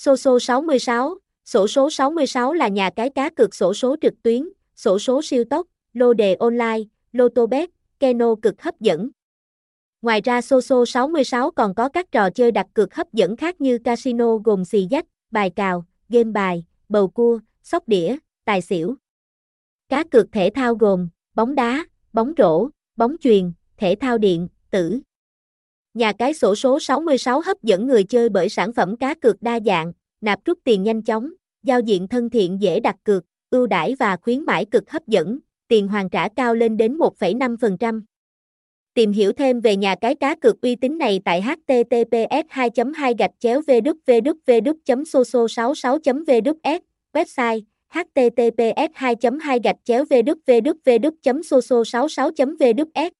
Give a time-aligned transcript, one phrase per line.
[0.00, 4.98] Soso 66, sổ số 66 là nhà cái cá cược sổ số trực tuyến, sổ
[4.98, 6.78] số siêu tốc, lô đề online,
[7.12, 9.10] lô tô bet, keno cực hấp dẫn.
[10.02, 13.78] Ngoài ra Soso 66 còn có các trò chơi đặt cược hấp dẫn khác như
[13.78, 18.94] casino gồm xì dách, bài cào, game bài, bầu cua, sóc đĩa, tài xỉu.
[19.88, 25.00] Cá cược thể thao gồm bóng đá, bóng rổ, bóng chuyền, thể thao điện, tử.
[25.94, 29.60] Nhà cái sổ số 66 hấp dẫn người chơi bởi sản phẩm cá cược đa
[29.66, 31.30] dạng, nạp rút tiền nhanh chóng,
[31.62, 35.38] giao diện thân thiện dễ đặt cược, ưu đãi và khuyến mãi cực hấp dẫn,
[35.68, 38.02] tiền hoàn trả cao lên đến 1,5%.
[38.94, 43.14] Tìm hiểu thêm về nhà cái cá cược uy tín này tại https 2 2
[43.18, 43.60] gạch chéo
[45.06, 46.78] soso 66 vs
[47.12, 50.04] website https 2 2 gạch chéo
[51.44, 53.17] soso 66 vs